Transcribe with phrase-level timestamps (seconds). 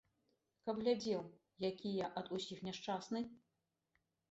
[0.67, 1.21] Каб глядзеў,
[1.69, 3.25] які я ад усіх няшчасны?